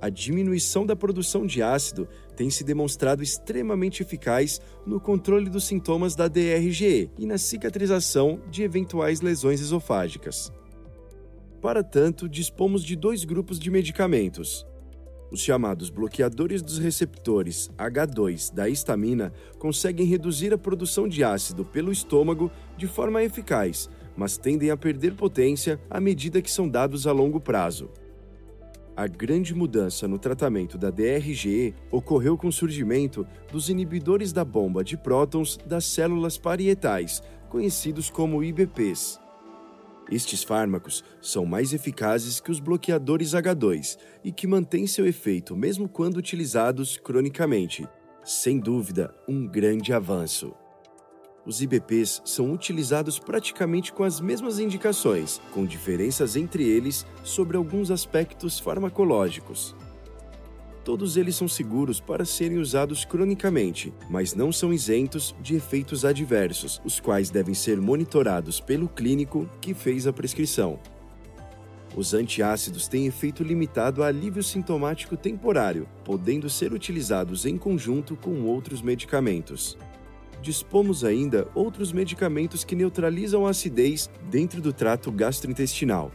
A 0.00 0.08
diminuição 0.08 0.86
da 0.86 0.94
produção 0.94 1.44
de 1.44 1.60
ácido 1.60 2.08
tem 2.36 2.50
se 2.50 2.62
demonstrado 2.62 3.22
extremamente 3.22 4.02
eficaz 4.02 4.60
no 4.86 5.00
controle 5.00 5.50
dos 5.50 5.64
sintomas 5.64 6.14
da 6.14 6.28
DRGE 6.28 7.10
e 7.18 7.26
na 7.26 7.36
cicatrização 7.36 8.40
de 8.48 8.62
eventuais 8.62 9.20
lesões 9.20 9.60
esofágicas. 9.60 10.52
Para 11.60 11.82
tanto, 11.82 12.28
dispomos 12.28 12.84
de 12.84 12.94
dois 12.94 13.24
grupos 13.24 13.58
de 13.58 13.70
medicamentos, 13.70 14.64
os 15.30 15.40
chamados 15.40 15.90
bloqueadores 15.90 16.62
dos 16.62 16.78
receptores 16.78 17.68
H2 17.76 18.54
da 18.54 18.68
histamina 18.68 19.32
conseguem 19.58 20.06
reduzir 20.06 20.54
a 20.54 20.58
produção 20.58 21.06
de 21.06 21.22
ácido 21.22 21.64
pelo 21.64 21.92
estômago 21.92 22.50
de 22.78 22.86
forma 22.86 23.22
eficaz, 23.22 23.90
mas 24.16 24.38
tendem 24.38 24.70
a 24.70 24.76
perder 24.76 25.14
potência 25.14 25.78
à 25.90 26.00
medida 26.00 26.40
que 26.40 26.50
são 26.50 26.68
dados 26.68 27.06
a 27.06 27.12
longo 27.12 27.40
prazo. 27.40 27.90
A 28.98 29.06
grande 29.06 29.54
mudança 29.54 30.08
no 30.08 30.18
tratamento 30.18 30.76
da 30.76 30.90
DRGE 30.90 31.72
ocorreu 31.88 32.36
com 32.36 32.48
o 32.48 32.52
surgimento 32.52 33.24
dos 33.48 33.68
inibidores 33.68 34.32
da 34.32 34.44
bomba 34.44 34.82
de 34.82 34.96
prótons 34.96 35.56
das 35.64 35.84
células 35.84 36.36
parietais, 36.36 37.22
conhecidos 37.48 38.10
como 38.10 38.42
IBPs. 38.42 39.20
Estes 40.10 40.42
fármacos 40.42 41.04
são 41.22 41.46
mais 41.46 41.72
eficazes 41.72 42.40
que 42.40 42.50
os 42.50 42.58
bloqueadores 42.58 43.34
H2 43.34 43.96
e 44.24 44.32
que 44.32 44.48
mantêm 44.48 44.84
seu 44.88 45.06
efeito 45.06 45.54
mesmo 45.54 45.88
quando 45.88 46.16
utilizados 46.16 46.96
cronicamente. 46.96 47.86
Sem 48.24 48.58
dúvida, 48.58 49.14
um 49.28 49.46
grande 49.46 49.92
avanço. 49.92 50.52
Os 51.48 51.62
IBPs 51.62 52.20
são 52.26 52.52
utilizados 52.52 53.18
praticamente 53.18 53.90
com 53.90 54.04
as 54.04 54.20
mesmas 54.20 54.58
indicações, 54.58 55.40
com 55.54 55.64
diferenças 55.64 56.36
entre 56.36 56.62
eles 56.62 57.06
sobre 57.24 57.56
alguns 57.56 57.90
aspectos 57.90 58.60
farmacológicos. 58.60 59.74
Todos 60.84 61.16
eles 61.16 61.36
são 61.36 61.48
seguros 61.48 62.00
para 62.00 62.26
serem 62.26 62.58
usados 62.58 63.02
cronicamente, 63.06 63.94
mas 64.10 64.34
não 64.34 64.52
são 64.52 64.74
isentos 64.74 65.34
de 65.40 65.56
efeitos 65.56 66.04
adversos, 66.04 66.82
os 66.84 67.00
quais 67.00 67.30
devem 67.30 67.54
ser 67.54 67.80
monitorados 67.80 68.60
pelo 68.60 68.86
clínico 68.86 69.48
que 69.58 69.72
fez 69.72 70.06
a 70.06 70.12
prescrição. 70.12 70.78
Os 71.96 72.12
antiácidos 72.12 72.88
têm 72.88 73.06
efeito 73.06 73.42
limitado 73.42 74.02
a 74.02 74.08
alívio 74.08 74.42
sintomático 74.42 75.16
temporário, 75.16 75.88
podendo 76.04 76.50
ser 76.50 76.74
utilizados 76.74 77.46
em 77.46 77.56
conjunto 77.56 78.14
com 78.16 78.42
outros 78.42 78.82
medicamentos. 78.82 79.78
Dispomos 80.40 81.04
ainda 81.04 81.48
outros 81.54 81.92
medicamentos 81.92 82.64
que 82.64 82.76
neutralizam 82.76 83.46
a 83.46 83.50
acidez 83.50 84.08
dentro 84.30 84.60
do 84.60 84.72
trato 84.72 85.10
gastrointestinal, 85.10 86.12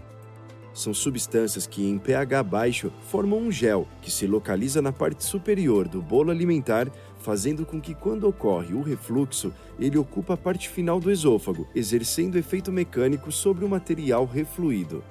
são 0.74 0.92
substâncias 0.92 1.68
que, 1.68 1.88
em 1.88 2.00
pH 2.00 2.42
baixo, 2.42 2.92
formam 3.08 3.40
um 3.40 3.52
gel 3.52 3.88
que 4.02 4.10
se 4.10 4.26
localiza 4.26 4.82
na 4.82 4.92
parte 4.92 5.24
superior 5.24 5.88
do 5.88 6.02
bolo 6.02 6.32
alimentar, 6.32 6.92
fazendo 7.20 7.64
com 7.64 7.80
que, 7.80 7.94
quando 7.94 8.28
ocorre 8.28 8.74
o 8.74 8.82
refluxo, 8.82 9.54
ele 9.80 10.00
ocupa 10.00 10.34
a 10.34 10.38
parte 10.38 10.68
final 10.68 11.00
do 11.00 11.12
esôfago, 11.12 11.68
exercendo 11.76 12.40
efeito 12.40 12.72
mecânico 12.72 13.32
sobre 13.32 13.64
o 13.64 13.70
material 13.70 14.26
refluído. 14.26 15.04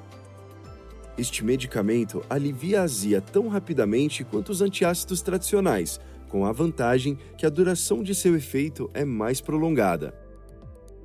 Este 1.16 1.44
medicamento 1.44 2.24
alivia 2.28 2.80
a 2.80 2.84
azia 2.84 3.20
tão 3.20 3.46
rapidamente 3.46 4.24
quanto 4.24 4.48
os 4.48 4.62
antiácidos 4.62 5.22
tradicionais, 5.22 6.00
com 6.32 6.46
a 6.46 6.50
vantagem 6.50 7.18
que 7.36 7.44
a 7.44 7.50
duração 7.50 8.02
de 8.02 8.14
seu 8.14 8.34
efeito 8.34 8.90
é 8.94 9.04
mais 9.04 9.38
prolongada. 9.42 10.14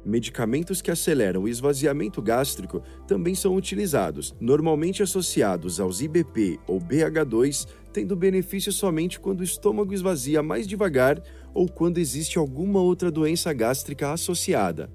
Medicamentos 0.06 0.82
que 0.82 0.90
aceleram 0.90 1.44
o 1.44 1.50
esvaziamento 1.50 2.22
gástrico 2.22 2.82
também 3.06 3.36
são 3.36 3.54
utilizados, 3.54 4.34
normalmente 4.40 5.04
associados 5.04 5.82
aos 5.82 6.00
IBP 6.00 6.58
ou 6.66 6.80
BH2, 6.80 7.68
tendo 7.92 8.16
benefício 8.16 8.72
somente 8.72 9.20
quando 9.20 9.42
o 9.42 9.44
estômago 9.44 9.94
esvazia 9.94 10.42
mais 10.42 10.66
devagar 10.66 11.22
ou 11.54 11.68
quando 11.68 11.98
existe 11.98 12.38
alguma 12.38 12.80
outra 12.80 13.12
doença 13.12 13.52
gástrica 13.52 14.14
associada 14.14 14.90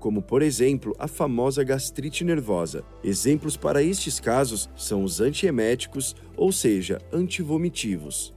como 0.00 0.20
por 0.20 0.42
exemplo 0.42 0.94
a 0.98 1.08
famosa 1.08 1.64
gastrite 1.64 2.24
nervosa. 2.24 2.84
Exemplos 3.02 3.56
para 3.56 3.82
estes 3.82 4.20
casos 4.20 4.68
são 4.76 5.02
os 5.02 5.18
antieméticos, 5.18 6.14
ou 6.36 6.52
seja, 6.52 7.00
antivomitivos. 7.10 8.33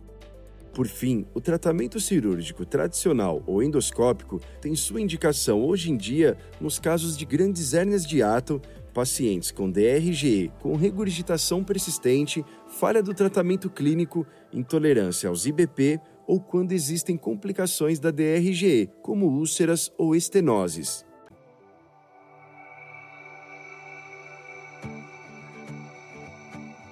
Por 0.78 0.86
fim, 0.86 1.26
o 1.34 1.42
tratamento 1.42 2.00
cirúrgico 2.00 2.63
tradicional 2.63 3.42
ou 3.48 3.63
endoscópico 3.63 4.40
tem 4.62 4.76
sua 4.76 5.02
indicação 5.02 5.66
hoje 5.66 5.90
em 5.90 5.98
dia 5.98 6.38
nos 6.62 6.78
casos 6.78 7.18
de 7.18 7.26
grandes 7.26 7.74
hérnias 7.74 8.06
de 8.06 8.22
ato, 8.22 8.62
pacientes 8.94 9.50
com 9.50 9.72
DRGE 9.72 10.52
com 10.62 10.76
regurgitação 10.76 11.63
persistente, 11.63 12.46
falha 12.68 13.02
do 13.02 13.12
tratamento 13.12 13.72
clínico, 13.72 14.24
intolerância 14.54 15.30
aos 15.30 15.48
IBP 15.48 16.00
ou 16.28 16.40
quando 16.40 16.74
existem 16.74 17.18
complicações 17.18 17.98
da 17.98 18.12
DRGE, 18.12 18.92
como 19.02 19.26
úlceras 19.26 19.92
ou 19.98 20.16
estenoses. 20.16 21.04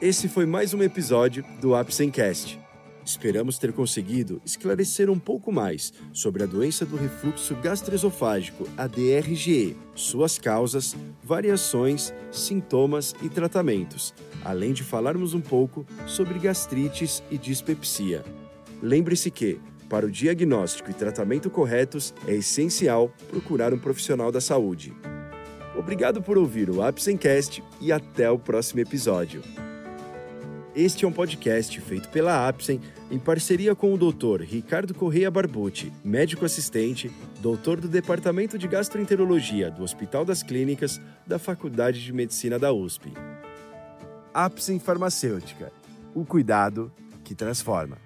Esse 0.01 0.27
foi 0.27 0.47
mais 0.47 0.73
um 0.73 0.81
episódio 0.81 1.45
do 1.61 1.75
Apsencast. 1.75 2.64
Esperamos 3.05 3.59
ter 3.59 3.71
conseguido 3.71 4.41
esclarecer 4.43 5.11
um 5.11 5.19
pouco 5.19 5.51
mais 5.51 5.93
sobre 6.11 6.41
a 6.41 6.47
doença 6.47 6.83
do 6.83 6.95
refluxo 6.95 7.55
gastroesofágico, 7.57 8.67
a 8.75 8.87
DRGE, 8.87 9.77
suas 9.93 10.39
causas, 10.39 10.95
variações, 11.23 12.11
sintomas 12.31 13.13
e 13.21 13.29
tratamentos, 13.29 14.11
além 14.43 14.73
de 14.73 14.81
falarmos 14.81 15.35
um 15.35 15.41
pouco 15.41 15.85
sobre 16.07 16.39
gastrites 16.39 17.21
e 17.29 17.37
dispepsia. 17.37 18.23
Lembre-se 18.81 19.29
que, 19.29 19.59
para 19.87 20.07
o 20.07 20.11
diagnóstico 20.11 20.89
e 20.89 20.93
tratamento 20.93 21.47
corretos, 21.47 22.11
é 22.27 22.33
essencial 22.33 23.13
procurar 23.29 23.71
um 23.71 23.77
profissional 23.77 24.31
da 24.31 24.41
saúde. 24.41 24.91
Obrigado 25.77 26.23
por 26.23 26.39
ouvir 26.39 26.71
o 26.71 26.81
Apsencast 26.81 27.63
e 27.79 27.91
até 27.91 28.31
o 28.31 28.39
próximo 28.39 28.79
episódio. 28.79 29.43
Este 30.75 31.05
é 31.05 31.07
um 31.07 31.11
podcast 31.11 31.79
feito 31.79 32.09
pela 32.09 32.49
Apsen 32.49 32.81
em 33.09 33.17
parceria 33.17 33.73
com 33.73 33.93
o 33.93 33.97
Dr. 33.97 34.41
Ricardo 34.41 34.93
Correia 34.93 35.31
Barbucci, 35.31 35.89
médico 36.03 36.43
assistente, 36.43 37.09
doutor 37.39 37.79
do 37.79 37.87
Departamento 37.87 38.57
de 38.57 38.67
Gastroenterologia 38.67 39.71
do 39.71 39.83
Hospital 39.83 40.25
das 40.25 40.43
Clínicas 40.43 40.99
da 41.25 41.39
Faculdade 41.39 42.03
de 42.03 42.11
Medicina 42.11 42.59
da 42.59 42.73
USP. 42.73 43.13
Apsen 44.33 44.77
Farmacêutica. 44.77 45.71
O 46.13 46.25
cuidado 46.25 46.91
que 47.23 47.33
transforma. 47.33 48.04